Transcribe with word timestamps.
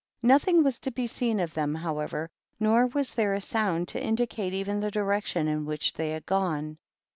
Nothing 0.23 0.63
was 0.63 0.79
to 0.79 0.89
be 0.91 1.05
seen 1.05 1.39
of 1.39 1.53
them, 1.53 1.75
however, 1.75 2.31
nor 2.59 2.87
was 2.87 3.13
there 3.13 3.35
a 3.35 3.39
sound 3.39 3.87
to 3.89 4.03
indicate 4.03 4.51
even 4.51 4.79
the 4.79 4.89
direction 4.89 5.47
in 5.47 5.63
which 5.63 5.93
they 5.93 6.09
had 6.09 6.25
gone. 6.25 6.79